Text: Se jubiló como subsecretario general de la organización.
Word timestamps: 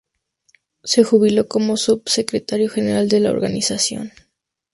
Se 0.83 1.03
jubiló 1.03 1.47
como 1.47 1.77
subsecretario 1.77 2.71
general 2.71 3.07
de 3.07 3.19
la 3.19 3.29
organización. 3.29 4.11